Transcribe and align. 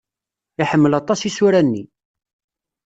Iḥemmel 0.61 0.93
aṭas 0.99 1.21
isura-nni. 1.29 1.83